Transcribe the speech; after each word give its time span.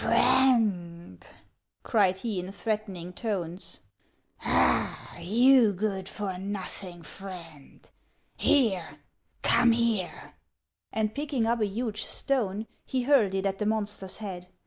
"Friend!" 0.01 1.27
cried 1.83 2.17
he 2.17 2.39
in 2.39 2.51
threatening 2.51 3.13
tones;" 3.13 3.81
ah, 4.41 5.15
you 5.19 5.73
good 5.73 6.09
for 6.09 6.39
nothing 6.39 7.03
Friend! 7.03 7.87
Here, 8.35 8.97
come 9.43 9.73
here!" 9.73 10.33
And 10.91 11.13
picking 11.13 11.45
up 11.45 11.61
a 11.61 11.67
huge 11.67 12.03
stone, 12.03 12.65
he 12.83 13.03
hurled 13.03 13.35
it 13.35 13.45
at 13.45 13.59
the 13.59 13.67
mon 13.67 13.85
ster's 13.85 14.17
head. 14.17 14.47